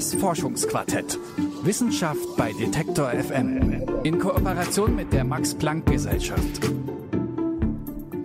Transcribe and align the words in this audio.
Das 0.00 0.14
Forschungsquartett. 0.14 1.18
Wissenschaft 1.62 2.34
bei 2.38 2.54
Detektor 2.54 3.10
FM. 3.10 3.84
In 4.02 4.18
Kooperation 4.18 4.96
mit 4.96 5.12
der 5.12 5.24
Max-Planck-Gesellschaft. 5.24 6.70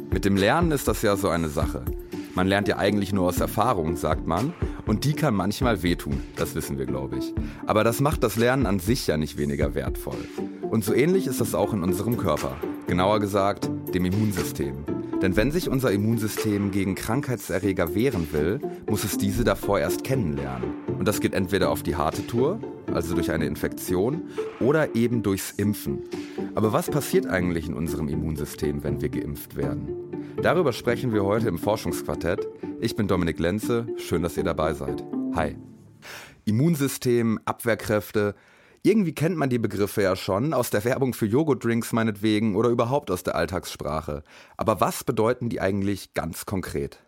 Mit 0.09 0.23
dem 0.23 0.37
Lernen 0.37 0.71
ist 0.71 0.87
das 0.87 1.01
ja 1.01 1.17
so 1.17 1.27
eine 1.27 1.49
Sache. 1.49 1.83
Man 2.33 2.47
lernt 2.47 2.69
ja 2.69 2.77
eigentlich 2.77 3.11
nur 3.11 3.27
aus 3.27 3.41
Erfahrung, 3.41 3.97
sagt 3.97 4.25
man. 4.25 4.53
Und 4.85 5.03
die 5.03 5.11
kann 5.15 5.35
manchmal 5.35 5.83
wehtun, 5.83 6.21
das 6.37 6.55
wissen 6.55 6.77
wir, 6.77 6.85
glaube 6.85 7.17
ich. 7.17 7.33
Aber 7.65 7.83
das 7.83 7.99
macht 7.99 8.23
das 8.23 8.37
Lernen 8.37 8.67
an 8.67 8.79
sich 8.79 9.05
ja 9.07 9.17
nicht 9.17 9.37
weniger 9.37 9.75
wertvoll. 9.75 10.29
Und 10.61 10.85
so 10.85 10.93
ähnlich 10.93 11.27
ist 11.27 11.41
das 11.41 11.53
auch 11.53 11.73
in 11.73 11.83
unserem 11.83 12.15
Körper. 12.15 12.55
Genauer 12.87 13.19
gesagt, 13.19 13.69
dem 13.93 14.05
Immunsystem. 14.05 14.77
Denn 15.21 15.35
wenn 15.35 15.51
sich 15.51 15.67
unser 15.67 15.91
Immunsystem 15.91 16.71
gegen 16.71 16.95
Krankheitserreger 16.95 17.93
wehren 17.93 18.29
will, 18.31 18.61
muss 18.89 19.03
es 19.03 19.17
diese 19.17 19.43
davor 19.43 19.79
erst 19.79 20.05
kennenlernen. 20.05 20.84
Und 20.97 21.07
das 21.07 21.19
geht 21.19 21.33
entweder 21.33 21.69
auf 21.69 21.83
die 21.83 21.95
harte 21.95 22.25
Tour, 22.25 22.59
also 22.93 23.15
durch 23.15 23.31
eine 23.31 23.45
Infektion, 23.45 24.23
oder 24.59 24.95
eben 24.95 25.23
durchs 25.23 25.51
Impfen. 25.51 26.03
Aber 26.55 26.73
was 26.73 26.89
passiert 26.89 27.27
eigentlich 27.27 27.67
in 27.67 27.73
unserem 27.73 28.07
Immunsystem, 28.07 28.83
wenn 28.83 29.01
wir 29.01 29.09
geimpft 29.09 29.55
werden? 29.55 29.89
Darüber 30.41 30.73
sprechen 30.73 31.13
wir 31.13 31.23
heute 31.23 31.47
im 31.47 31.57
Forschungsquartett. 31.57 32.47
Ich 32.79 32.95
bin 32.95 33.07
Dominik 33.07 33.39
Lenze, 33.39 33.87
schön, 33.97 34.21
dass 34.23 34.37
ihr 34.37 34.43
dabei 34.43 34.73
seid. 34.73 35.03
Hi. 35.35 35.57
Immunsystem, 36.45 37.39
Abwehrkräfte, 37.45 38.35
irgendwie 38.83 39.15
kennt 39.15 39.35
man 39.35 39.49
die 39.49 39.57
Begriffe 39.57 40.03
ja 40.03 40.15
schon, 40.15 40.53
aus 40.53 40.69
der 40.69 40.85
Werbung 40.85 41.15
für 41.15 41.25
Joghurtdrinks 41.25 41.91
meinetwegen 41.91 42.55
oder 42.55 42.69
überhaupt 42.69 43.09
aus 43.09 43.23
der 43.23 43.35
Alltagssprache. 43.35 44.21
Aber 44.57 44.79
was 44.79 45.03
bedeuten 45.03 45.49
die 45.49 45.59
eigentlich 45.59 46.13
ganz 46.13 46.45
konkret? 46.45 46.99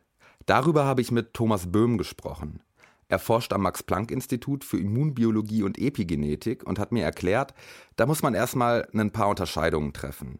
Darüber 0.47 0.85
habe 0.85 1.01
ich 1.01 1.11
mit 1.11 1.33
Thomas 1.33 1.71
Böhm 1.71 1.97
gesprochen. 1.99 2.61
Er 3.09 3.19
forscht 3.19 3.53
am 3.53 3.61
Max-Planck-Institut 3.61 4.63
für 4.63 4.77
Immunbiologie 4.77 5.63
und 5.63 5.77
Epigenetik 5.77 6.63
und 6.65 6.77
hat 6.77 6.91
mir 6.91 7.03
erklärt, 7.03 7.53
da 7.95 8.05
muss 8.05 8.21
man 8.21 8.33
erstmal 8.33 8.87
ein 8.93 9.11
paar 9.11 9.29
Unterscheidungen 9.29 9.93
treffen. 9.93 10.39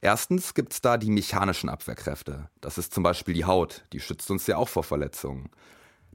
Erstens 0.00 0.54
gibt 0.54 0.72
es 0.72 0.80
da 0.80 0.96
die 0.96 1.10
mechanischen 1.10 1.68
Abwehrkräfte. 1.68 2.48
Das 2.60 2.78
ist 2.78 2.94
zum 2.94 3.02
Beispiel 3.02 3.34
die 3.34 3.44
Haut, 3.44 3.84
die 3.92 4.00
schützt 4.00 4.30
uns 4.30 4.46
ja 4.46 4.56
auch 4.56 4.68
vor 4.68 4.84
Verletzungen. 4.84 5.50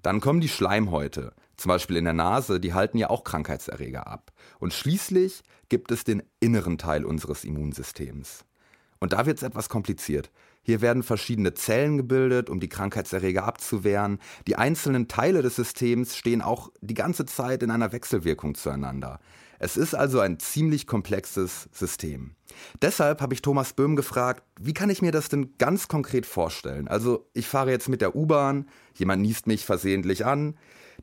Dann 0.02 0.22
kommen 0.22 0.42
die 0.42 0.50
Schleimhäute, 0.50 1.34
zum 1.58 1.70
Beispiel 1.70 1.98
in 1.98 2.06
der 2.06 2.14
Nase, 2.14 2.60
die 2.60 2.74
halten 2.74 2.98
ja 2.98 3.10
auch 3.10 3.24
Krankheitserreger 3.24 4.08
ab. 4.08 4.32
Und 4.60 4.74
schließlich 4.74 5.44
gibt 5.70 5.92
es 5.92 6.04
den 6.04 6.24
inneren 6.40 6.80
Teil 6.80 7.06
unseres 7.06 7.44
Immunsystems. 7.44 8.46
Und 9.00 9.14
da 9.14 9.26
wird 9.26 9.38
es 9.38 9.44
etwas 9.44 9.70
kompliziert. 9.70 10.32
Hier 10.64 10.82
werden 10.82 11.04
verschiedene 11.04 11.54
Zellen 11.54 11.98
gebildet, 11.98 12.50
um 12.50 12.60
die 12.60 12.70
Krankheitserreger 12.70 13.44
abzuwehren. 13.44 14.20
Die 14.48 14.56
einzelnen 14.56 15.08
Teile 15.08 15.42
des 15.42 15.56
Systems 15.56 16.16
stehen 16.16 16.42
auch 16.42 16.72
die 16.82 16.94
ganze 16.94 17.26
Zeit 17.26 17.64
in 17.64 17.72
einer 17.72 17.92
Wechselwirkung 17.92 18.56
zueinander. 18.56 19.20
Es 19.64 19.78
ist 19.78 19.94
also 19.94 20.20
ein 20.20 20.40
ziemlich 20.40 20.88
komplexes 20.88 21.70
System. 21.72 22.36
Deshalb 22.82 23.22
habe 23.22 23.36
ich 23.36 23.44
Thomas 23.44 23.74
Böhm 23.74 23.96
gefragt, 23.96 24.44
wie 24.60 24.74
kann 24.74 24.90
ich 24.90 25.04
mir 25.04 25.12
das 25.12 25.30
denn 25.30 25.54
ganz 25.60 25.88
konkret 25.88 26.26
vorstellen? 26.26 26.88
Also 26.88 27.30
ich 27.34 27.48
fahre 27.48 27.70
jetzt 27.70 27.88
mit 27.88 28.02
der 28.02 28.16
U-Bahn, 28.16 28.68
jemand 28.96 29.22
niest 29.22 29.46
mich 29.46 29.66
versehentlich 29.66 30.26
an, 30.26 30.56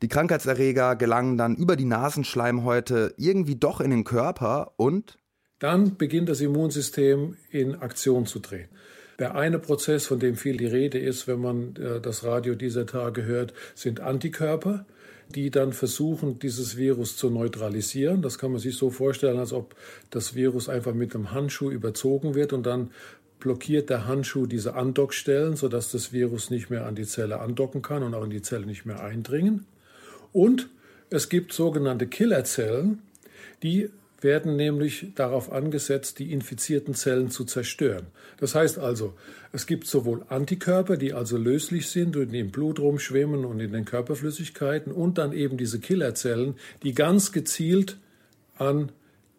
die 0.03 0.09
Krankheitserreger 0.09 0.97
gelangen 0.97 1.39
dann 1.39 1.56
über 1.56 1.77
die 1.77 1.84
Nasenschleimhäute 1.84 3.14
irgendwie 3.17 3.56
doch 3.56 3.81
in 3.81 3.91
den 3.91 4.05
Körper 4.05 4.73
und 4.77 5.19
dann 5.59 5.97
beginnt 5.97 6.29
das 6.29 6.41
Immunsystem 6.41 7.36
in 7.51 7.77
Aktion 7.77 8.27
zu 8.27 8.39
drehen. 8.39 8.69
Der 9.19 9.34
eine 9.34 9.58
Prozess, 9.58 10.06
von 10.06 10.20
dem 10.20 10.36
viel 10.36 10.56
die 10.56 10.66
Rede 10.66 10.98
ist, 10.98 11.27
wenn 11.27 11.41
man 11.41 11.77
äh, 11.77 12.00
das 12.00 12.24
Radio 12.24 12.55
dieser 12.55 12.86
Tage 12.86 13.24
hört, 13.24 13.52
sind 13.74 14.01
Antikörper 14.01 14.86
die 15.34 15.51
dann 15.51 15.73
versuchen, 15.73 16.39
dieses 16.39 16.77
Virus 16.77 17.17
zu 17.17 17.30
neutralisieren. 17.30 18.23
Das 18.23 18.39
kann 18.39 18.51
man 18.51 18.61
sich 18.61 18.77
so 18.77 18.90
vorstellen, 18.90 19.39
als 19.39 19.52
ob 19.52 19.74
das 20.11 20.34
Virus 20.34 20.68
einfach 20.68 20.95
mit 20.95 21.14
einem 21.14 21.33
Handschuh 21.33 21.70
überzogen 21.70 22.34
wird 22.34 22.52
und 22.52 22.64
dann 22.64 22.90
blockiert 23.39 23.90
der 23.90 24.07
Handschuh 24.07 24.46
diese 24.46 24.74
Andockstellen, 24.74 25.57
sodass 25.57 25.92
das 25.92 26.12
Virus 26.12 26.51
nicht 26.51 26.70
mehr 26.70 26.86
an 26.86 26.95
die 26.95 27.07
Zelle 27.07 27.40
andocken 27.40 27.83
kann 27.83 28.02
und 28.02 28.14
auch 28.14 28.24
in 28.24 28.30
die 28.30 28.42
Zelle 28.42 28.67
nicht 28.67 28.84
mehr 28.84 29.02
eindringen. 29.02 29.67
Und 30.33 30.68
es 31.11 31.28
gibt 31.28 31.52
sogenannte 31.52 32.07
Killerzellen, 32.07 33.02
die 33.62 33.90
werden 34.20 34.56
nämlich 34.56 35.12
darauf 35.14 35.52
angesetzt, 35.52 36.18
die 36.18 36.33
infizierten 36.33 36.95
Zellen 36.95 37.30
zu 37.30 37.45
zerstören. 37.45 38.06
Das 38.39 38.55
heißt 38.55 38.79
also, 38.79 39.14
es 39.52 39.67
gibt 39.67 39.86
sowohl 39.86 40.24
Antikörper, 40.29 40.96
die 40.96 41.12
also 41.12 41.36
löslich 41.36 41.89
sind 41.89 42.17
und 42.17 42.34
im 42.34 42.51
Blut 42.51 42.80
rumschwimmen 42.80 43.45
und 43.45 43.61
in 43.61 43.73
den 43.73 43.84
Körperflüssigkeiten, 43.84 44.92
und 44.92 45.18
dann 45.18 45.33
eben 45.33 45.57
diese 45.57 45.78
Killerzellen, 45.78 46.57
die 46.83 46.95
ganz 46.95 47.33
gezielt 47.33 47.98
an 48.57 48.90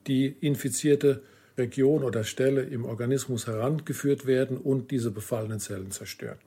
die 0.08 0.28
infizierte 0.28 1.22
Region 1.58 2.04
oder 2.04 2.24
Stelle 2.24 2.62
im 2.62 2.86
Organismus 2.86 3.48
herangeführt 3.48 4.26
werden 4.26 4.58
und 4.58 4.92
diese 4.92 5.12
befallenen 5.12 5.60
Zellen 5.60 5.92
zerstören. 5.92 6.38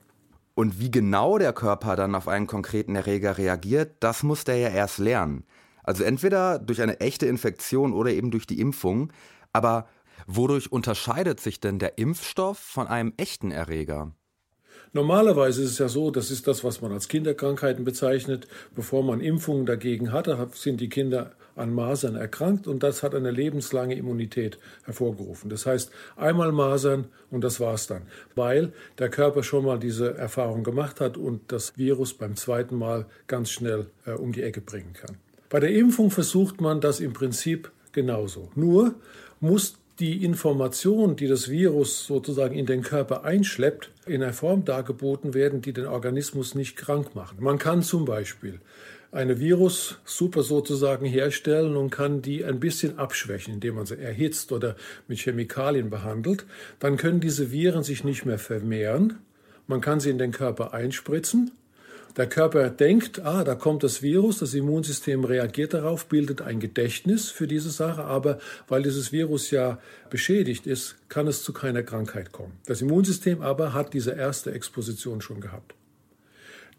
Und 0.55 0.79
wie 0.79 0.91
genau 0.91 1.37
der 1.37 1.53
Körper 1.53 1.95
dann 1.95 2.15
auf 2.15 2.27
einen 2.27 2.47
konkreten 2.47 2.95
Erreger 2.95 3.37
reagiert, 3.37 3.91
das 3.99 4.23
muss 4.23 4.43
der 4.43 4.57
ja 4.57 4.69
erst 4.69 4.99
lernen. 4.99 5.45
Also 5.83 6.03
entweder 6.03 6.59
durch 6.59 6.81
eine 6.81 6.99
echte 6.99 7.25
Infektion 7.25 7.93
oder 7.93 8.11
eben 8.11 8.31
durch 8.31 8.47
die 8.47 8.59
Impfung. 8.59 9.11
Aber 9.51 9.87
wodurch 10.27 10.71
unterscheidet 10.71 11.39
sich 11.39 11.59
denn 11.59 11.79
der 11.79 11.97
Impfstoff 11.97 12.57
von 12.57 12.87
einem 12.87 13.13
echten 13.17 13.51
Erreger? 13.51 14.13
Normalerweise 14.91 15.63
ist 15.63 15.71
es 15.71 15.77
ja 15.79 15.87
so, 15.87 16.11
das 16.11 16.29
ist 16.29 16.47
das, 16.47 16.63
was 16.63 16.81
man 16.81 16.91
als 16.91 17.07
Kinderkrankheiten 17.07 17.83
bezeichnet. 17.83 18.47
Bevor 18.75 19.03
man 19.03 19.21
Impfungen 19.21 19.65
dagegen 19.65 20.11
hatte, 20.11 20.47
sind 20.53 20.81
die 20.81 20.89
Kinder 20.89 21.31
an 21.55 21.73
Masern 21.73 22.15
erkrankt 22.15 22.67
und 22.67 22.83
das 22.83 23.03
hat 23.03 23.15
eine 23.15 23.31
lebenslange 23.31 23.95
Immunität 23.95 24.59
hervorgerufen. 24.83 25.49
Das 25.49 25.65
heißt, 25.65 25.91
einmal 26.15 26.51
Masern 26.51 27.05
und 27.31 27.43
das 27.43 27.59
war's 27.59 27.87
dann, 27.87 28.03
weil 28.35 28.73
der 28.97 29.09
Körper 29.09 29.43
schon 29.43 29.65
mal 29.65 29.79
diese 29.79 30.15
Erfahrung 30.15 30.63
gemacht 30.63 30.99
hat 30.99 31.17
und 31.17 31.51
das 31.51 31.77
Virus 31.77 32.13
beim 32.13 32.35
zweiten 32.35 32.75
Mal 32.75 33.05
ganz 33.27 33.49
schnell 33.49 33.87
äh, 34.05 34.11
um 34.11 34.31
die 34.31 34.43
Ecke 34.43 34.61
bringen 34.61 34.93
kann. 34.93 35.17
Bei 35.53 35.59
der 35.59 35.69
Impfung 35.69 36.09
versucht 36.09 36.61
man 36.61 36.81
das 36.81 36.99
im 36.99 37.13
Prinzip 37.13 37.71
genauso. 37.91 38.49
Nur 38.55 38.95
muss 39.39 39.75
die 39.99 40.25
Information, 40.25 41.15
die 41.15 41.27
das 41.27 41.47
Virus 41.47 42.07
sozusagen 42.07 42.55
in 42.55 42.65
den 42.65 42.81
Körper 42.81 43.23
einschleppt, 43.23 43.91
in 44.07 44.23
einer 44.23 44.33
Form 44.33 44.65
dargeboten 44.65 45.35
werden, 45.35 45.61
die 45.61 45.71
den 45.71 45.85
Organismus 45.85 46.55
nicht 46.55 46.75
krank 46.75 47.13
macht. 47.13 47.39
Man 47.39 47.59
kann 47.59 47.83
zum 47.83 48.03
Beispiel 48.05 48.61
eine 49.11 49.39
Virussuppe 49.39 50.41
sozusagen 50.41 51.05
herstellen 51.05 51.75
und 51.75 51.91
kann 51.91 52.23
die 52.23 52.43
ein 52.43 52.59
bisschen 52.59 52.97
abschwächen, 52.97 53.53
indem 53.53 53.75
man 53.75 53.85
sie 53.85 53.99
erhitzt 53.99 54.51
oder 54.51 54.75
mit 55.07 55.19
Chemikalien 55.19 55.91
behandelt. 55.91 56.47
Dann 56.79 56.97
können 56.97 57.19
diese 57.19 57.51
Viren 57.51 57.83
sich 57.83 58.03
nicht 58.03 58.25
mehr 58.25 58.39
vermehren. 58.39 59.19
Man 59.67 59.81
kann 59.81 59.99
sie 59.99 60.09
in 60.09 60.17
den 60.17 60.31
Körper 60.31 60.73
einspritzen 60.73 61.51
der 62.17 62.27
Körper 62.27 62.69
denkt, 62.69 63.19
ah, 63.21 63.43
da 63.43 63.55
kommt 63.55 63.83
das 63.83 64.01
Virus, 64.01 64.39
das 64.39 64.53
Immunsystem 64.53 65.23
reagiert 65.23 65.73
darauf, 65.73 66.05
bildet 66.05 66.41
ein 66.41 66.59
Gedächtnis 66.59 67.29
für 67.29 67.47
diese 67.47 67.71
Sache, 67.71 68.03
aber 68.03 68.39
weil 68.67 68.83
dieses 68.83 69.11
Virus 69.11 69.49
ja 69.51 69.79
beschädigt 70.09 70.67
ist, 70.67 70.95
kann 71.09 71.27
es 71.27 71.43
zu 71.43 71.53
keiner 71.53 71.81
Krankheit 71.81 72.31
kommen. 72.31 72.53
Das 72.65 72.81
Immunsystem 72.81 73.41
aber 73.41 73.73
hat 73.73 73.93
diese 73.93 74.11
erste 74.11 74.51
Exposition 74.53 75.21
schon 75.21 75.41
gehabt. 75.41 75.73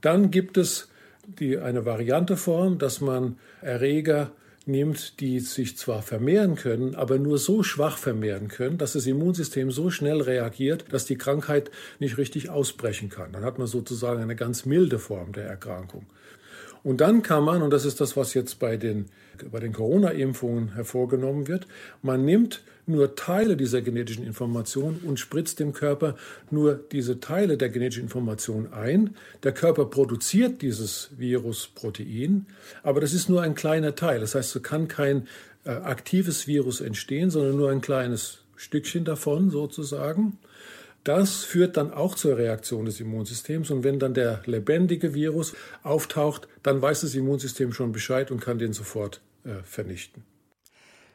Dann 0.01 0.31
gibt 0.31 0.57
es 0.57 0.89
die, 1.27 1.59
eine 1.59 1.85
Varianteform, 1.85 2.79
dass 2.79 3.01
man 3.01 3.39
Erreger 3.61 4.31
nimmt, 4.67 5.21
die 5.21 5.41
sich 5.41 5.77
zwar 5.77 6.03
vermehren 6.03 6.55
können, 6.55 6.95
aber 6.95 7.19
nur 7.19 7.39
so 7.39 7.63
schwach 7.63 7.99
vermehren 7.99 8.49
können, 8.49 8.79
dass 8.79 8.95
das 8.95 9.07
Immunsystem 9.07 9.71
so 9.71 9.91
schnell 9.91 10.21
reagiert, 10.21 10.87
dass 10.91 11.05
die 11.05 11.19
Krankheit 11.19 11.71
nicht 11.99 12.19
richtig 12.19 12.49
ausbrechen 12.51 13.11
kann. 13.11 13.33
Dann 13.33 13.45
hat 13.45 13.59
man 13.59 13.67
sozusagen 13.67 14.23
eine 14.23 14.37
ganz 14.37 14.65
milde 14.65 14.99
Form 14.99 15.33
der 15.33 15.47
Erkrankung. 15.47 16.07
Und 16.83 17.01
dann 17.01 17.23
kann 17.23 17.45
man, 17.45 17.63
und 17.63 17.71
das 17.71 17.85
ist 17.85 18.01
das, 18.01 18.17
was 18.17 18.35
jetzt 18.35 18.59
bei 18.59 18.77
den, 18.77 19.07
bei 19.51 19.61
den 19.61 19.73
Corona-Impfungen 19.73 20.75
hervorgenommen 20.75 21.49
wird, 21.49 21.67
man 22.03 22.25
nimmt 22.25 22.63
nur 22.87 23.15
Teile 23.15 23.57
dieser 23.57 23.83
genetischen 23.83 24.27
Information 24.27 25.01
und 25.05 25.19
spritzt 25.19 25.61
dem 25.61 25.73
Körper 25.73 26.17
nur 26.51 26.75
diese 26.93 27.21
Teile 27.21 27.57
der 27.57 27.71
genetischen 27.71 28.05
Information 28.05 28.73
ein. 28.73 29.17
Der 29.43 29.53
Körper 29.53 29.87
produziert 29.87 30.63
dieses 30.63 31.11
Virusprotein, 31.17 32.47
aber 32.83 33.01
das 33.01 33.13
ist 33.13 33.29
nur 33.29 33.43
ein 33.43 33.55
kleiner 33.55 33.95
Teil. 33.95 34.21
Das 34.21 34.35
heißt, 34.35 34.57
es 34.57 34.63
kann 34.63 34.89
kein 34.89 35.27
äh, 35.65 35.71
aktives 35.71 36.47
Virus 36.47 36.81
entstehen, 36.81 37.31
sondern 37.31 37.57
nur 37.57 37.71
ein 37.71 37.81
kleines 37.81 38.41
Stückchen 38.57 39.05
davon 39.05 39.51
sozusagen. 39.51 40.39
Das 41.05 41.45
führt 41.45 41.77
dann 41.77 41.93
auch 41.93 42.15
zur 42.15 42.39
Reaktion 42.39 42.87
des 42.87 42.99
Immunsystems 42.99 43.71
und 43.71 43.85
wenn 43.85 43.99
dann 43.99 44.15
der 44.15 44.43
lebendige 44.47 45.13
Virus 45.13 45.55
auftaucht, 45.83 46.49
dann 46.63 46.81
weiß 46.81 47.03
das 47.03 47.15
Immunsystem 47.15 47.75
schon 47.75 47.93
Bescheid 47.93 48.31
und 48.31 48.41
kann 48.41 48.59
den 48.59 48.73
sofort 48.73 49.21
äh, 49.45 49.63
vernichten. 49.65 50.25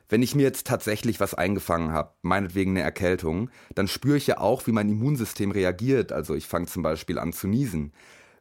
Wenn 0.09 0.23
ich 0.23 0.33
mir 0.33 0.41
jetzt 0.41 0.65
tatsächlich 0.65 1.19
was 1.19 1.35
eingefangen 1.35 1.91
habe, 1.91 2.15
meinetwegen 2.23 2.71
eine 2.71 2.81
Erkältung, 2.81 3.51
dann 3.75 3.87
spüre 3.87 4.17
ich 4.17 4.25
ja 4.25 4.39
auch, 4.39 4.65
wie 4.65 4.71
mein 4.71 4.89
Immunsystem 4.89 5.51
reagiert. 5.51 6.11
Also 6.11 6.33
ich 6.33 6.47
fange 6.47 6.65
zum 6.65 6.81
Beispiel 6.81 7.19
an 7.19 7.31
zu 7.31 7.47
niesen. 7.47 7.93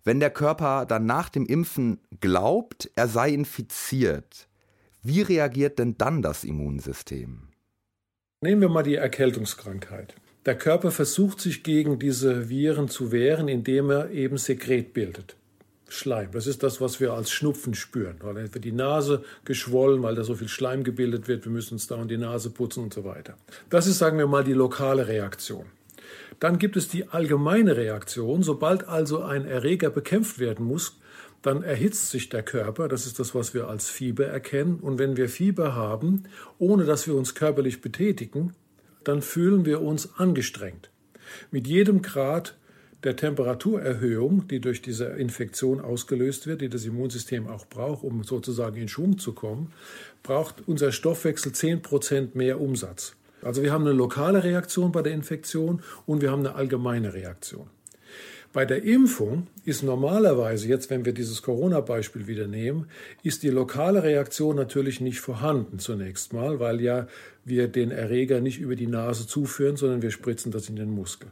Wenn 0.03 0.19
der 0.19 0.31
Körper 0.31 0.87
dann 0.87 1.05
nach 1.05 1.29
dem 1.29 1.45
Impfen 1.45 2.01
glaubt, 2.21 2.91
er 2.97 3.07
sei 3.07 3.31
infiziert, 3.31 4.49
wie 5.03 5.21
reagiert 5.21 5.79
denn 5.79 5.99
dann 5.99 6.23
das 6.23 6.43
Immunsystem? 6.43 7.49
Nehmen 8.41 8.63
wir 8.63 8.69
mal 8.71 8.83
die 8.83 8.95
Erkältungskrankheit. 8.95 10.15
Der 10.47 10.57
Körper 10.57 10.91
versucht 10.91 11.41
sich 11.41 11.63
gegen 11.63 11.99
diese 11.99 12.49
Viren 12.49 12.89
zu 12.89 13.13
wehren, 13.13 13.49
indem 13.49 13.91
er 13.91 14.11
eben 14.11 14.39
Sekret 14.39 14.95
bildet. 14.95 15.37
Schleim. 15.89 16.31
Das 16.33 16.47
ist 16.47 16.63
das, 16.63 16.81
was 16.81 17.01
wir 17.01 17.13
als 17.13 17.31
Schnupfen 17.31 17.75
spüren. 17.75 18.17
Weil 18.21 18.35
dann 18.35 18.55
wird 18.55 18.65
die 18.65 18.73
Nase 18.73 19.25
geschwollen, 19.45 20.03
weil 20.03 20.15
da 20.15 20.25
so 20.25 20.35
viel 20.35 20.49
Schleim 20.49 20.85
gebildet 20.85 21.29
wird. 21.29 21.45
Wir 21.45 21.53
müssen 21.53 21.75
uns 21.75 21.87
da 21.87 21.97
und 21.97 22.09
die 22.09 22.19
Nase 22.19 22.51
putzen 22.51 22.85
und 22.85 22.95
so 22.95 23.05
weiter. 23.05 23.37
Das 23.71 23.87
ist, 23.87 23.99
sagen 23.99 24.19
wir 24.19 24.27
mal, 24.27 24.45
die 24.45 24.53
lokale 24.53 25.09
Reaktion. 25.09 25.67
Dann 26.41 26.59
gibt 26.59 26.77
es 26.77 26.89
die 26.89 27.09
allgemeine 27.09 27.77
Reaktion. 27.77 28.43
Sobald 28.43 28.87
also 28.87 29.23
ein 29.23 29.45
Erreger 29.45 29.91
bekämpft 29.91 30.39
werden 30.39 30.67
muss, 30.67 30.99
dann 31.43 31.63
erhitzt 31.63 32.11
sich 32.11 32.29
der 32.29 32.43
Körper. 32.43 32.89
Das 32.89 33.07
ist 33.07 33.19
das, 33.19 33.35
was 33.35 33.55
wir 33.55 33.69
als 33.69 33.89
Fieber 33.89 34.27
erkennen. 34.27 34.81
Und 34.81 34.99
wenn 34.99 35.17
wir 35.17 35.29
Fieber 35.29 35.75
haben, 35.75 36.25
ohne 36.59 36.85
dass 36.85 37.07
wir 37.07 37.15
uns 37.15 37.35
körperlich 37.35 37.81
betätigen, 37.81 38.55
dann 39.05 39.23
fühlen 39.23 39.65
wir 39.65 39.81
uns 39.81 40.19
angestrengt. 40.19 40.91
Mit 41.51 41.67
jedem 41.67 42.03
Grad 42.03 42.57
der 43.05 43.17
Temperaturerhöhung, 43.17 44.49
die 44.49 44.61
durch 44.61 44.83
diese 44.83 45.05
Infektion 45.07 45.81
ausgelöst 45.81 46.47
wird, 46.47 46.61
die 46.61 46.69
das 46.69 46.85
Immunsystem 46.85 47.47
auch 47.47 47.67
braucht, 47.67 48.03
um 48.03 48.25
sozusagen 48.25 48.77
in 48.77 48.89
Schwung 48.89 49.19
zu 49.19 49.33
kommen, 49.33 49.73
braucht 50.23 50.67
unser 50.67 50.91
Stoffwechsel 50.91 51.53
10% 51.53 52.31
mehr 52.35 52.61
Umsatz. 52.61 53.15
Also 53.43 53.63
wir 53.63 53.73
haben 53.73 53.87
eine 53.87 53.93
lokale 53.93 54.43
Reaktion 54.43 54.91
bei 54.91 55.03
der 55.03 55.13
Infektion 55.13 55.81
und 56.07 56.23
wir 56.23 56.33
haben 56.33 56.41
eine 56.41 56.57
allgemeine 56.57 57.15
Reaktion. 57.15 57.69
Bei 58.53 58.65
der 58.65 58.83
Impfung 58.83 59.47
ist 59.65 59.83
normalerweise, 59.83 60.67
jetzt 60.69 60.89
wenn 60.91 61.05
wir 61.05 61.13
dieses 61.13 61.43
Corona-Beispiel 61.43 62.27
wieder 62.27 62.47
nehmen, 62.47 62.87
ist 63.23 63.43
die 63.43 63.51
lokale 63.51 64.03
Reaktion 64.03 64.57
natürlich 64.57 65.01
nicht 65.01 65.21
vorhanden 65.21 65.79
zunächst 65.79 66.33
mal, 66.33 66.59
weil 66.59 66.81
ja 66.81 67.07
wir 67.45 67.69
den 67.69 67.91
Erreger 67.91 68.41
nicht 68.41 68.59
über 68.59 68.75
die 68.75 68.87
Nase 68.87 69.27
zuführen, 69.27 69.77
sondern 69.77 70.03
wir 70.03 70.11
spritzen 70.11 70.51
das 70.51 70.69
in 70.69 70.77
den 70.77 70.91
Muskel. 70.91 71.31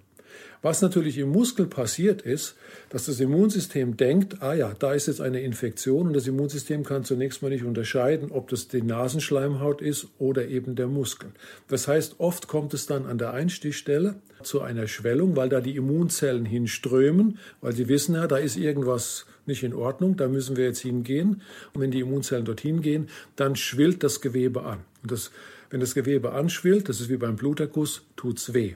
Was 0.62 0.83
natürlich 0.83 1.19
im 1.19 1.29
Muskel 1.29 1.67
passiert 1.67 2.23
ist, 2.23 2.56
dass 2.88 3.06
das 3.06 3.21
Immunsystem 3.21 3.97
denkt, 3.97 4.43
ah 4.43 4.55
ja, 4.55 4.75
da 4.79 4.94
ist 4.94 5.06
jetzt 5.06 5.21
eine 5.21 5.41
Infektion 5.41 6.09
und 6.09 6.12
das 6.12 6.27
Immunsystem 6.27 6.83
kann 6.83 7.05
zunächst 7.05 7.43
mal 7.43 7.50
nicht 7.50 7.65
unterscheiden, 7.65 8.31
ob 8.33 8.49
das 8.49 8.69
die 8.69 8.83
Nasenschleimhaut 8.83 9.81
ist 9.81 10.09
oder 10.19 10.49
eben 10.49 10.75
der 10.75 10.88
Muskel. 10.88 11.31
Das 11.69 11.87
heißt, 11.87 12.17
oft 12.19 12.49
kommt 12.49 12.75
es 12.75 12.87
dann 12.87 13.06
an 13.06 13.19
der 13.19 13.33
Einstichstelle 13.33 14.17
zu 14.43 14.61
einer 14.61 14.88
Schwellung, 14.88 15.37
weil 15.37 15.49
da 15.49 15.61
die 15.61 15.77
Immunzellen 15.77 16.44
hinströmen, 16.44 17.39
weil 17.61 17.73
sie 17.73 17.89
wissen 17.89 18.15
ja, 18.15 18.27
da 18.27 18.37
ist 18.37 18.56
irgendwas 18.56 19.27
nicht 19.47 19.62
in 19.62 19.75
Ordnung, 19.75 20.17
da 20.17 20.29
müssen 20.29 20.56
wir 20.56 20.65
jetzt 20.65 20.81
hingehen. 20.81 21.43
Und 21.73 21.81
wenn 21.81 21.91
die 21.91 22.00
Immunzellen 22.00 22.44
dorthin 22.44 22.82
gehen, 22.82 23.09
dann 23.37 23.56
schwillt 23.56 24.03
das 24.03 24.21
Gewebe 24.21 24.65
an. 24.65 24.81
Und 25.03 25.12
das, 25.12 25.31
wenn 25.71 25.81
das 25.81 25.94
Gewebe 25.94 26.32
anschwillt, 26.32 26.89
das 26.89 27.00
ist 27.00 27.09
wie 27.09 27.17
beim 27.17 27.37
Bluterguss, 27.37 28.03
tut's 28.17 28.55
weh. 28.55 28.75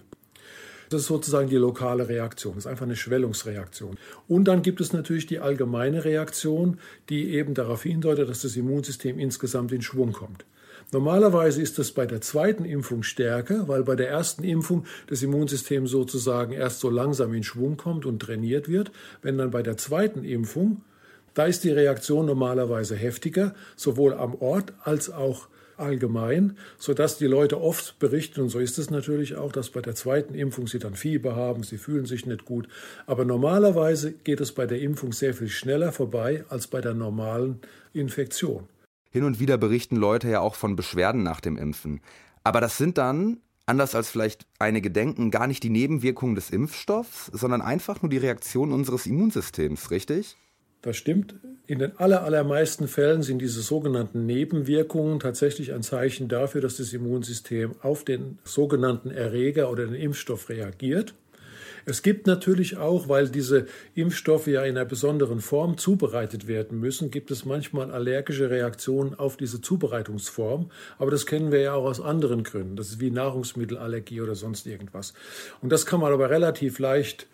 Das 0.90 1.02
ist 1.02 1.06
sozusagen 1.06 1.48
die 1.48 1.56
lokale 1.56 2.08
Reaktion. 2.08 2.54
Das 2.54 2.64
ist 2.64 2.70
einfach 2.70 2.84
eine 2.84 2.96
Schwellungsreaktion. 2.96 3.96
Und 4.26 4.44
dann 4.44 4.62
gibt 4.62 4.80
es 4.80 4.92
natürlich 4.92 5.24
die 5.26 5.38
allgemeine 5.38 6.04
Reaktion, 6.04 6.78
die 7.08 7.32
eben 7.34 7.54
darauf 7.54 7.84
hindeutet, 7.84 8.28
dass 8.28 8.42
das 8.42 8.56
Immunsystem 8.56 9.20
insgesamt 9.20 9.70
in 9.70 9.82
Schwung 9.82 10.12
kommt. 10.12 10.44
Normalerweise 10.92 11.62
ist 11.62 11.78
das 11.78 11.92
bei 11.92 12.06
der 12.06 12.20
zweiten 12.20 12.64
Impfung 12.64 13.04
stärker, 13.04 13.68
weil 13.68 13.84
bei 13.84 13.94
der 13.94 14.08
ersten 14.08 14.42
Impfung 14.42 14.84
das 15.06 15.22
Immunsystem 15.22 15.86
sozusagen 15.86 16.52
erst 16.52 16.80
so 16.80 16.90
langsam 16.90 17.32
in 17.34 17.44
Schwung 17.44 17.76
kommt 17.76 18.04
und 18.04 18.20
trainiert 18.20 18.68
wird. 18.68 18.90
Wenn 19.22 19.38
dann 19.38 19.52
bei 19.52 19.62
der 19.62 19.76
zweiten 19.76 20.24
Impfung, 20.24 20.82
da 21.34 21.46
ist 21.46 21.62
die 21.62 21.70
Reaktion 21.70 22.26
normalerweise 22.26 22.96
heftiger, 22.96 23.54
sowohl 23.76 24.14
am 24.14 24.34
Ort 24.34 24.72
als 24.82 25.08
auch 25.08 25.46
allgemein, 25.80 26.56
sodass 26.78 27.18
die 27.18 27.26
Leute 27.26 27.60
oft 27.60 27.98
berichten, 27.98 28.42
und 28.42 28.48
so 28.48 28.58
ist 28.58 28.78
es 28.78 28.90
natürlich 28.90 29.36
auch, 29.36 29.52
dass 29.52 29.70
bei 29.70 29.80
der 29.80 29.94
zweiten 29.94 30.34
Impfung 30.34 30.66
sie 30.66 30.78
dann 30.78 30.94
Fieber 30.94 31.36
haben, 31.36 31.62
sie 31.62 31.78
fühlen 31.78 32.06
sich 32.06 32.26
nicht 32.26 32.44
gut. 32.44 32.68
Aber 33.06 33.24
normalerweise 33.24 34.12
geht 34.12 34.40
es 34.40 34.52
bei 34.52 34.66
der 34.66 34.80
Impfung 34.80 35.12
sehr 35.12 35.34
viel 35.34 35.48
schneller 35.48 35.92
vorbei 35.92 36.44
als 36.48 36.66
bei 36.66 36.80
der 36.80 36.94
normalen 36.94 37.60
Infektion. 37.92 38.68
Hin 39.10 39.24
und 39.24 39.40
wieder 39.40 39.58
berichten 39.58 39.96
Leute 39.96 40.28
ja 40.28 40.40
auch 40.40 40.54
von 40.54 40.76
Beschwerden 40.76 41.22
nach 41.22 41.40
dem 41.40 41.56
Impfen. 41.56 42.00
Aber 42.44 42.60
das 42.60 42.78
sind 42.78 42.96
dann, 42.96 43.38
anders 43.66 43.94
als 43.94 44.10
vielleicht 44.10 44.46
einige 44.58 44.90
denken, 44.90 45.30
gar 45.30 45.46
nicht 45.46 45.62
die 45.62 45.70
Nebenwirkungen 45.70 46.34
des 46.34 46.50
Impfstoffs, 46.50 47.26
sondern 47.26 47.60
einfach 47.60 48.02
nur 48.02 48.10
die 48.10 48.18
Reaktion 48.18 48.72
unseres 48.72 49.06
Immunsystems, 49.06 49.90
richtig? 49.90 50.36
Das 50.82 50.96
stimmt. 50.96 51.34
In 51.66 51.78
den 51.78 51.96
allermeisten 51.98 52.88
Fällen 52.88 53.22
sind 53.22 53.38
diese 53.38 53.60
sogenannten 53.62 54.26
Nebenwirkungen 54.26 55.20
tatsächlich 55.20 55.72
ein 55.72 55.82
Zeichen 55.82 56.26
dafür, 56.26 56.60
dass 56.60 56.78
das 56.78 56.92
Immunsystem 56.92 57.76
auf 57.82 58.02
den 58.04 58.38
sogenannten 58.44 59.10
Erreger 59.10 59.70
oder 59.70 59.86
den 59.86 59.94
Impfstoff 59.94 60.48
reagiert. 60.48 61.14
Es 61.84 62.02
gibt 62.02 62.26
natürlich 62.26 62.76
auch, 62.76 63.08
weil 63.08 63.28
diese 63.28 63.66
Impfstoffe 63.94 64.46
ja 64.46 64.62
in 64.62 64.76
einer 64.76 64.84
besonderen 64.84 65.40
Form 65.40 65.78
zubereitet 65.78 66.46
werden 66.46 66.78
müssen, 66.78 67.10
gibt 67.10 67.30
es 67.30 67.44
manchmal 67.44 67.90
allergische 67.90 68.50
Reaktionen 68.50 69.14
auf 69.14 69.36
diese 69.36 69.60
Zubereitungsform. 69.60 70.70
Aber 70.98 71.10
das 71.10 71.26
kennen 71.26 71.52
wir 71.52 71.60
ja 71.60 71.74
auch 71.74 71.84
aus 71.84 72.00
anderen 72.00 72.42
Gründen. 72.42 72.76
Das 72.76 72.88
ist 72.88 73.00
wie 73.00 73.10
Nahrungsmittelallergie 73.10 74.20
oder 74.20 74.34
sonst 74.34 74.66
irgendwas. 74.66 75.14
Und 75.62 75.70
das 75.70 75.86
kann 75.86 76.00
man 76.00 76.12
aber 76.12 76.30
relativ 76.30 76.78
leicht 76.78 77.26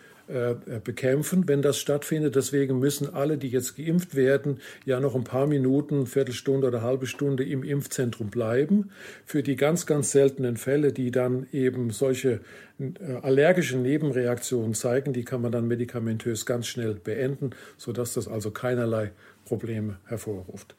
bekämpfen, 0.85 1.47
wenn 1.47 1.63
das 1.63 1.79
stattfindet. 1.79 2.37
Deswegen 2.37 2.79
müssen 2.79 3.15
alle, 3.15 3.39
die 3.39 3.49
jetzt 3.49 3.77
geimpft 3.77 4.15
werden, 4.15 4.61
ja 4.85 5.01
noch 5.01 5.15
ein 5.15 5.25
paar 5.25 5.47
Minuten, 5.47 6.07
Viertelstunde 6.07 6.67
oder 6.67 6.83
halbe 6.83 7.07
Stunde 7.07 7.45
im 7.45 7.63
Impfzentrum 7.63 8.29
bleiben. 8.29 8.91
Für 9.25 9.43
die 9.43 9.57
ganz, 9.57 9.87
ganz 9.87 10.13
seltenen 10.13 10.57
Fälle, 10.57 10.93
die 10.93 11.11
dann 11.11 11.47
eben 11.53 11.91
solche 11.91 12.41
äh, 12.79 13.13
allergischen 13.23 13.83
Nebenreaktionen 13.83 14.75
zeigen, 14.75 15.13
die 15.13 15.25
kann 15.25 15.43
man 15.43 15.53
dann 15.53 15.69
medikamentös 15.69 16.47
ganz 16.47 16.67
schnell 16.67 16.95
beenden, 16.95 17.51
sodass 17.77 18.15
das 18.15 18.29
also 18.29 18.51
keinerlei 18.51 19.13
Probleme 19.45 19.99
hervorruft. 20.07 20.75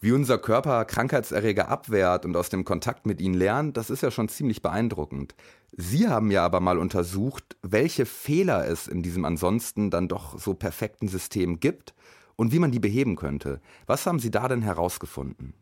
Wie 0.00 0.12
unser 0.12 0.38
Körper 0.38 0.84
Krankheitserreger 0.84 1.68
abwehrt 1.68 2.24
und 2.24 2.36
aus 2.36 2.50
dem 2.50 2.64
Kontakt 2.64 3.04
mit 3.04 3.20
ihnen 3.20 3.34
lernt, 3.34 3.76
das 3.76 3.90
ist 3.90 4.04
ja 4.04 4.12
schon 4.12 4.28
ziemlich 4.28 4.62
beeindruckend. 4.62 5.34
Sie 5.76 6.06
haben 6.06 6.30
ja 6.30 6.44
aber 6.44 6.60
mal 6.60 6.78
untersucht, 6.78 7.56
welche 7.62 8.06
Fehler 8.06 8.68
es 8.68 8.86
in 8.86 9.02
diesem 9.02 9.24
ansonsten 9.24 9.90
dann 9.90 10.06
doch 10.06 10.38
so 10.38 10.54
perfekten 10.54 11.08
System 11.08 11.58
gibt 11.58 11.94
und 12.36 12.52
wie 12.52 12.60
man 12.60 12.70
die 12.70 12.78
beheben 12.78 13.16
könnte. 13.16 13.60
Was 13.86 14.06
haben 14.06 14.20
Sie 14.20 14.30
da 14.30 14.46
denn 14.46 14.62
herausgefunden? 14.62 15.54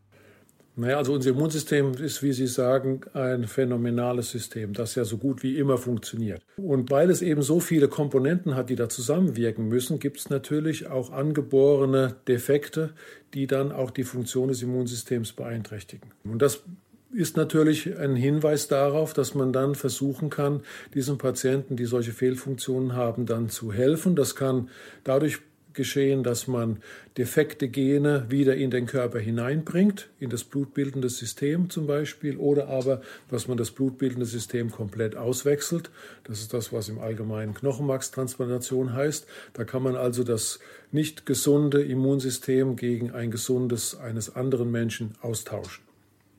Naja, 0.79 0.99
also 0.99 1.15
unser 1.15 1.31
Immunsystem 1.31 1.93
ist, 1.95 2.23
wie 2.23 2.35
Sie 2.35 2.47
sagen, 2.47 3.01
ein 3.15 3.45
phänomenales 3.45 4.31
System, 4.31 4.75
das 4.75 4.95
ja 4.95 5.05
so 5.05 5.17
gut 5.17 5.43
wie 5.43 5.57
immer 5.57 5.79
funktioniert. 5.79 6.43
Und 6.59 6.91
weil 6.91 7.09
es 7.09 7.23
eben 7.23 7.41
so 7.41 7.61
viele 7.61 7.89
Komponenten 7.89 8.55
hat, 8.57 8.69
die 8.69 8.77
da 8.77 8.91
zusammenwirken 8.91 9.69
müssen, 9.69 9.99
gibt 9.99 10.19
es 10.19 10.29
natürlich 10.29 10.89
auch 10.89 11.11
angeborene 11.11 12.17
Defekte, 12.29 12.91
die 13.33 13.47
dann 13.47 13.73
auch 13.73 13.91
die 13.91 14.05
Funktion 14.05 14.49
des 14.49 14.63
Immunsystems 14.63 15.33
beeinträchtigen. 15.33 16.11
Und 16.25 16.43
das 16.43 16.63
ist 17.11 17.39
natürlich 17.39 17.97
ein 17.99 18.15
Hinweis 18.15 18.69
darauf, 18.69 19.15
dass 19.15 19.35
man 19.35 19.55
dann 19.55 19.75
versuchen 19.75 20.29
kann, 20.29 20.61
diesen 20.93 21.17
Patienten, 21.17 21.77
die 21.77 21.87
solche 21.87 22.13
Fehlfunktionen 22.13 22.93
haben, 22.93 23.25
dann 23.25 23.49
zu 23.49 23.73
helfen. 23.73 24.15
Das 24.15 24.37
kann 24.37 24.69
dadurch 25.05 25.39
geschehen, 25.77 26.25
dass 26.25 26.49
man 26.49 26.79
defekte 27.17 27.69
Gene 27.69 28.27
wieder 28.29 28.57
in 28.57 28.71
den 28.71 28.87
Körper 28.87 29.21
hineinbringt, 29.21 30.11
in 30.19 30.31
das 30.31 30.43
blutbildende 30.43 31.09
System 31.09 31.71
zum 31.71 31.87
Beispiel, 31.87 32.37
oder 32.37 32.69
aber, 32.69 33.01
dass 33.31 33.47
man 33.47 33.57
das 33.57 33.71
blutbildende 33.71 34.27
System 34.27 34.73
komplett 34.73 35.15
auswechselt. 35.17 35.91
Das 36.25 36.41
ist 36.41 36.53
das, 36.53 36.73
was 36.73 36.89
im 36.89 36.99
Allgemeinen 36.99 37.55
Knochenmarkstransplantation 37.55 38.93
heißt. 38.93 39.27
Da 39.53 39.65
kann 39.65 39.83
man 39.83 39.95
also 39.95 40.25
das 40.25 40.59
nicht 40.91 41.27
gesunde 41.27 41.83
Immunsystem 41.83 42.75
gegen 42.75 43.13
ein 43.13 43.31
gesundes 43.31 43.97
eines 43.97 44.35
anderen 44.35 44.71
Menschen 44.71 45.15
austauschen. 45.21 45.85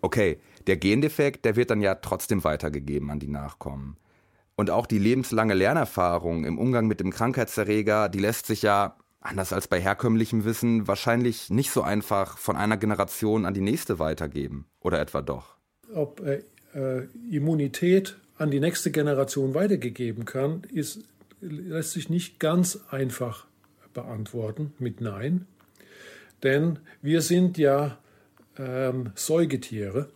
Okay, 0.01 0.39
der 0.67 0.77
Gendefekt, 0.77 1.45
der 1.45 1.55
wird 1.55 1.71
dann 1.71 1.81
ja 1.81 1.95
trotzdem 1.95 2.43
weitergegeben 2.43 3.09
an 3.09 3.19
die 3.19 3.27
Nachkommen. 3.27 3.97
Und 4.55 4.71
auch 4.71 4.87
die 4.87 4.97
lebenslange 4.97 5.53
Lernerfahrung 5.53 6.43
im 6.43 6.57
Umgang 6.57 6.87
mit 6.87 6.99
dem 6.99 7.11
Krankheitserreger, 7.11 8.09
die 8.09 8.19
lässt 8.19 8.47
sich 8.47 8.63
ja 8.63 8.97
anders 9.19 9.53
als 9.53 9.67
bei 9.67 9.79
herkömmlichem 9.81 10.45
Wissen, 10.45 10.87
wahrscheinlich 10.87 11.49
nicht 11.49 11.71
so 11.71 11.81
einfach 11.81 12.37
von 12.37 12.55
einer 12.55 12.77
Generation 12.77 13.45
an 13.45 13.53
die 13.53 13.61
nächste 13.61 13.99
weitergeben. 13.99 14.67
Oder 14.79 14.99
etwa 14.99 15.21
doch? 15.21 15.57
Ob 15.93 16.21
äh, 16.21 16.43
äh, 16.73 17.07
Immunität 17.31 18.17
an 18.37 18.51
die 18.51 18.59
nächste 18.59 18.91
Generation 18.91 19.53
weitergegeben 19.53 20.25
kann, 20.25 20.63
ist, 20.71 21.03
lässt 21.41 21.91
sich 21.91 22.09
nicht 22.09 22.39
ganz 22.39 22.79
einfach 22.89 23.45
beantworten 23.93 24.73
mit 24.79 25.01
Nein. 25.01 25.47
Denn 26.43 26.79
wir 27.01 27.21
sind 27.21 27.57
ja 27.57 27.97
ähm, 28.57 29.11
Säugetiere 29.15 30.09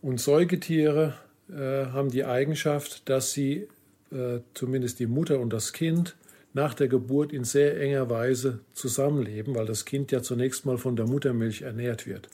und 0.00 0.20
Säugetiere 0.20 1.14
äh, 1.50 1.86
haben 1.86 2.10
die 2.10 2.24
Eigenschaft, 2.24 3.08
dass 3.08 3.32
sie 3.32 3.68
äh, 4.12 4.40
zumindest 4.54 5.00
die 5.00 5.06
Mutter 5.06 5.40
und 5.40 5.52
das 5.52 5.72
Kind 5.72 6.16
nach 6.54 6.74
der 6.74 6.88
Geburt 6.88 7.32
in 7.32 7.44
sehr 7.44 7.80
enger 7.80 8.10
Weise 8.10 8.60
zusammenleben, 8.72 9.54
weil 9.54 9.66
das 9.66 9.84
Kind 9.84 10.12
ja 10.12 10.22
zunächst 10.22 10.66
mal 10.66 10.78
von 10.78 10.96
der 10.96 11.06
Muttermilch 11.06 11.62
ernährt 11.62 12.06
wird. 12.06 12.28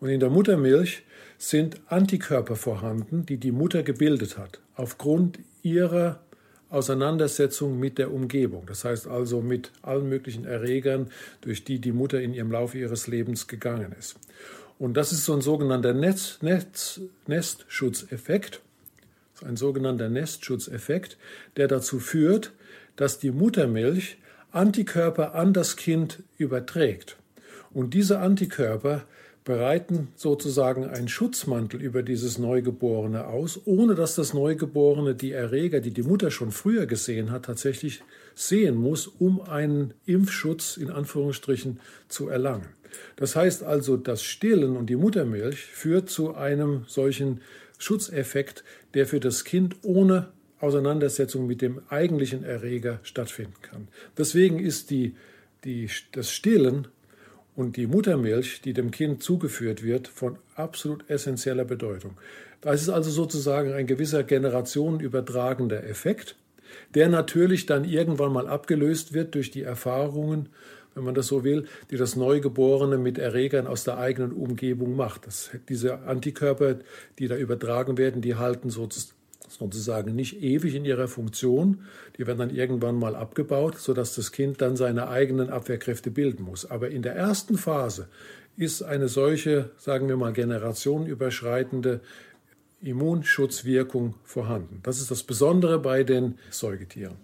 Und 0.00 0.08
in 0.08 0.20
der 0.20 0.30
Muttermilch 0.30 1.02
sind 1.38 1.80
Antikörper 1.86 2.56
vorhanden, 2.56 3.26
die 3.26 3.38
die 3.38 3.52
Mutter 3.52 3.82
gebildet 3.82 4.38
hat, 4.38 4.60
aufgrund 4.74 5.38
ihrer 5.62 6.20
Auseinandersetzung 6.68 7.78
mit 7.78 7.98
der 7.98 8.12
Umgebung. 8.12 8.64
Das 8.66 8.84
heißt 8.84 9.06
also 9.06 9.40
mit 9.40 9.70
allen 9.82 10.08
möglichen 10.08 10.44
Erregern, 10.44 11.10
durch 11.40 11.64
die 11.64 11.78
die 11.78 11.92
Mutter 11.92 12.20
in 12.20 12.34
ihrem 12.34 12.50
Laufe 12.50 12.78
ihres 12.78 13.06
Lebens 13.06 13.46
gegangen 13.46 13.94
ist. 13.98 14.16
Und 14.78 14.96
das 14.96 15.12
ist 15.12 15.24
so 15.24 15.32
ein 15.32 15.40
sogenannter 15.40 15.94
Netz, 15.94 16.38
Netz, 16.42 17.00
Nestschutzeffekt, 17.26 18.60
ein 19.44 19.56
sogenannter 19.56 20.08
Nestschutzeffekt, 20.08 21.16
der 21.56 21.68
dazu 21.68 21.98
führt, 21.98 22.52
dass 22.96 23.18
die 23.18 23.30
Muttermilch 23.30 24.18
Antikörper 24.50 25.34
an 25.34 25.52
das 25.52 25.76
Kind 25.76 26.22
überträgt. 26.38 27.16
Und 27.72 27.94
diese 27.94 28.20
Antikörper 28.20 29.04
bereiten 29.44 30.08
sozusagen 30.16 30.86
einen 30.86 31.08
Schutzmantel 31.08 31.80
über 31.80 32.02
dieses 32.02 32.36
Neugeborene 32.38 33.26
aus, 33.26 33.60
ohne 33.64 33.94
dass 33.94 34.16
das 34.16 34.34
Neugeborene 34.34 35.14
die 35.14 35.32
Erreger, 35.32 35.80
die 35.80 35.92
die 35.92 36.02
Mutter 36.02 36.30
schon 36.30 36.50
früher 36.50 36.86
gesehen 36.86 37.30
hat, 37.30 37.44
tatsächlich 37.44 38.02
sehen 38.34 38.74
muss, 38.74 39.06
um 39.06 39.40
einen 39.40 39.94
Impfschutz 40.04 40.76
in 40.76 40.90
Anführungsstrichen 40.90 41.80
zu 42.08 42.28
erlangen. 42.28 42.66
Das 43.14 43.36
heißt 43.36 43.62
also, 43.62 43.96
das 43.96 44.22
Stillen 44.22 44.76
und 44.76 44.90
die 44.90 44.96
Muttermilch 44.96 45.64
führt 45.64 46.10
zu 46.10 46.34
einem 46.34 46.84
solchen 46.88 47.40
Schutzeffekt, 47.78 48.64
der 48.94 49.06
für 49.06 49.20
das 49.20 49.44
Kind 49.44 49.76
ohne 49.82 50.28
Auseinandersetzung 50.60 51.46
mit 51.46 51.60
dem 51.62 51.82
eigentlichen 51.88 52.44
Erreger 52.44 53.00
stattfinden 53.02 53.60
kann. 53.62 53.88
Deswegen 54.16 54.58
ist 54.58 54.90
die, 54.90 55.14
die, 55.64 55.88
das 56.12 56.30
Stillen 56.30 56.88
und 57.54 57.76
die 57.76 57.86
Muttermilch, 57.86 58.60
die 58.62 58.72
dem 58.72 58.90
Kind 58.90 59.22
zugeführt 59.22 59.82
wird, 59.82 60.08
von 60.08 60.38
absolut 60.54 61.08
essentieller 61.08 61.64
Bedeutung. 61.64 62.12
Das 62.60 62.82
ist 62.82 62.88
also 62.88 63.10
sozusagen 63.10 63.72
ein 63.72 63.86
gewisser 63.86 64.24
generationenübertragender 64.24 65.84
Effekt, 65.84 66.36
der 66.94 67.08
natürlich 67.08 67.66
dann 67.66 67.84
irgendwann 67.84 68.32
mal 68.32 68.48
abgelöst 68.48 69.12
wird 69.12 69.34
durch 69.34 69.50
die 69.50 69.62
Erfahrungen, 69.62 70.48
wenn 70.94 71.04
man 71.04 71.14
das 71.14 71.26
so 71.26 71.44
will, 71.44 71.66
die 71.90 71.96
das 71.96 72.16
Neugeborene 72.16 72.96
mit 72.96 73.18
Erregern 73.18 73.66
aus 73.66 73.84
der 73.84 73.98
eigenen 73.98 74.32
Umgebung 74.32 74.96
macht. 74.96 75.26
Das, 75.26 75.50
diese 75.68 76.00
Antikörper, 76.00 76.76
die 77.18 77.28
da 77.28 77.36
übertragen 77.36 77.98
werden, 77.98 78.22
die 78.22 78.36
halten 78.36 78.70
sozusagen 78.70 79.15
sozusagen 79.48 80.14
nicht 80.14 80.42
ewig 80.42 80.74
in 80.74 80.84
ihrer 80.84 81.08
Funktion. 81.08 81.82
Die 82.18 82.26
werden 82.26 82.38
dann 82.38 82.54
irgendwann 82.54 82.98
mal 82.98 83.14
abgebaut, 83.16 83.78
sodass 83.78 84.14
das 84.14 84.32
Kind 84.32 84.60
dann 84.60 84.76
seine 84.76 85.08
eigenen 85.08 85.50
Abwehrkräfte 85.50 86.10
bilden 86.10 86.44
muss. 86.44 86.68
Aber 86.70 86.90
in 86.90 87.02
der 87.02 87.14
ersten 87.14 87.58
Phase 87.58 88.08
ist 88.56 88.82
eine 88.82 89.08
solche, 89.08 89.70
sagen 89.76 90.08
wir 90.08 90.16
mal, 90.16 90.32
generationenüberschreitende 90.32 92.00
Immunschutzwirkung 92.80 94.14
vorhanden. 94.24 94.80
Das 94.82 95.00
ist 95.00 95.10
das 95.10 95.22
Besondere 95.22 95.78
bei 95.78 96.04
den 96.04 96.38
Säugetieren. 96.50 97.16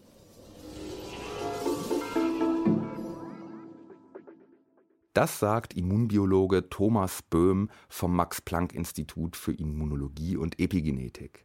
Das 5.15 5.39
sagt 5.39 5.75
Immunbiologe 5.75 6.71
Thomas 6.71 7.21
Böhm 7.23 7.69
vom 7.91 8.17
Max 8.17 8.41
Planck 8.41 8.75
Institut 8.75 9.37
für 9.37 9.53
Immunologie 9.53 10.39
und 10.39 10.59
Epigenetik. 10.59 11.45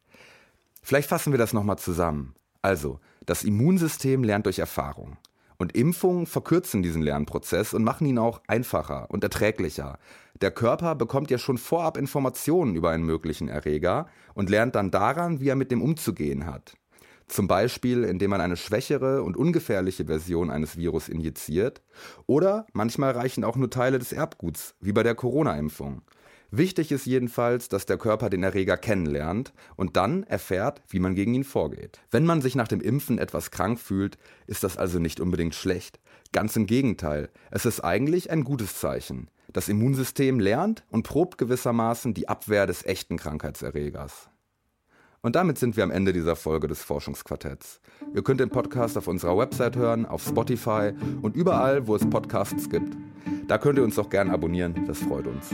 Vielleicht 0.87 1.09
fassen 1.09 1.33
wir 1.33 1.37
das 1.37 1.51
nochmal 1.51 1.77
zusammen. 1.77 2.33
Also, 2.61 3.01
das 3.25 3.43
Immunsystem 3.43 4.23
lernt 4.23 4.45
durch 4.45 4.59
Erfahrung. 4.59 5.17
Und 5.57 5.75
Impfungen 5.75 6.27
verkürzen 6.27 6.81
diesen 6.81 7.01
Lernprozess 7.01 7.73
und 7.73 7.83
machen 7.83 8.07
ihn 8.07 8.17
auch 8.17 8.39
einfacher 8.47 9.11
und 9.11 9.21
erträglicher. 9.21 9.99
Der 10.39 10.49
Körper 10.49 10.95
bekommt 10.95 11.29
ja 11.29 11.39
schon 11.39 11.57
vorab 11.57 11.97
Informationen 11.97 12.73
über 12.73 12.91
einen 12.91 13.03
möglichen 13.03 13.49
Erreger 13.49 14.07
und 14.33 14.49
lernt 14.49 14.75
dann 14.75 14.89
daran, 14.89 15.41
wie 15.41 15.49
er 15.49 15.57
mit 15.57 15.71
dem 15.71 15.81
umzugehen 15.81 16.45
hat. 16.45 16.77
Zum 17.27 17.49
Beispiel, 17.49 18.05
indem 18.05 18.29
man 18.29 18.39
eine 18.39 18.55
schwächere 18.55 19.23
und 19.23 19.35
ungefährliche 19.35 20.05
Version 20.05 20.49
eines 20.49 20.77
Virus 20.77 21.09
injiziert. 21.09 21.81
Oder 22.27 22.65
manchmal 22.71 23.11
reichen 23.11 23.43
auch 23.43 23.57
nur 23.57 23.69
Teile 23.69 23.99
des 23.99 24.13
Erbguts, 24.13 24.73
wie 24.79 24.93
bei 24.93 25.03
der 25.03 25.15
Corona-Impfung. 25.15 26.03
Wichtig 26.49 26.91
ist 26.91 27.05
jedenfalls, 27.05 27.67
dass 27.67 27.85
der 27.85 27.97
Körper 27.97 28.29
den 28.29 28.43
Erreger 28.43 28.77
kennenlernt 28.77 29.53
und 29.75 29.97
dann 29.97 30.23
erfährt, 30.23 30.81
wie 30.87 30.99
man 30.99 31.13
gegen 31.13 31.33
ihn 31.33 31.43
vorgeht. 31.43 31.99
Wenn 32.09 32.25
man 32.25 32.41
sich 32.41 32.55
nach 32.55 32.69
dem 32.69 32.79
Impfen 32.79 33.17
etwas 33.17 33.51
krank 33.51 33.79
fühlt, 33.79 34.17
ist 34.47 34.63
das 34.63 34.77
also 34.77 34.99
nicht 34.99 35.19
unbedingt 35.19 35.55
schlecht. 35.55 35.99
Ganz 36.31 36.55
im 36.55 36.65
Gegenteil, 36.65 37.29
es 37.51 37.65
ist 37.65 37.81
eigentlich 37.81 38.31
ein 38.31 38.43
gutes 38.43 38.79
Zeichen. 38.79 39.29
Das 39.51 39.69
Immunsystem 39.69 40.39
lernt 40.39 40.83
und 40.89 41.03
probt 41.03 41.37
gewissermaßen 41.37 42.13
die 42.13 42.29
Abwehr 42.29 42.65
des 42.65 42.85
echten 42.85 43.17
Krankheitserregers. 43.17 44.29
Und 45.21 45.35
damit 45.35 45.57
sind 45.57 45.75
wir 45.75 45.83
am 45.83 45.91
Ende 45.91 46.13
dieser 46.13 46.35
Folge 46.35 46.67
des 46.67 46.83
Forschungsquartetts. 46.83 47.81
Ihr 48.13 48.23
könnt 48.23 48.39
den 48.39 48.49
Podcast 48.49 48.97
auf 48.97 49.07
unserer 49.07 49.37
Website 49.37 49.75
hören, 49.75 50.05
auf 50.05 50.23
Spotify 50.23 50.93
und 51.21 51.35
überall, 51.35 51.87
wo 51.87 51.95
es 51.95 52.09
Podcasts 52.09 52.69
gibt. 52.69 52.95
Da 53.47 53.57
könnt 53.57 53.77
ihr 53.77 53.83
uns 53.83 53.97
auch 53.99 54.09
gern 54.09 54.29
abonnieren, 54.29 54.85
das 54.85 54.99
freut 54.99 55.27
uns. 55.27 55.53